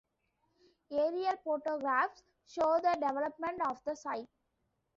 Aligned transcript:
Aerial 0.91 1.37
photographs 1.43 2.23
show 2.47 2.79
the 2.81 2.97
development 2.99 3.61
of 3.67 3.77
the 3.85 3.95
site. 3.95 4.27